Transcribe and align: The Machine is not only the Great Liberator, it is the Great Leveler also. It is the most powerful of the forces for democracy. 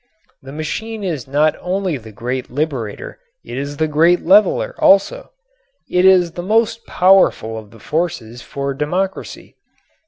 The 0.41 0.51
Machine 0.51 1.03
is 1.03 1.27
not 1.27 1.55
only 1.61 1.95
the 1.95 2.11
Great 2.11 2.49
Liberator, 2.49 3.19
it 3.45 3.55
is 3.55 3.77
the 3.77 3.87
Great 3.87 4.25
Leveler 4.25 4.73
also. 4.79 5.29
It 5.91 6.05
is 6.05 6.31
the 6.31 6.41
most 6.41 6.87
powerful 6.87 7.55
of 7.55 7.69
the 7.69 7.77
forces 7.79 8.41
for 8.41 8.73
democracy. 8.73 9.57